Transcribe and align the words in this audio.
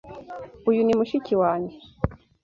Uyu 0.69 0.81
ni 0.83 0.93
mushiki 0.99 1.33
wanjye. 1.41 1.75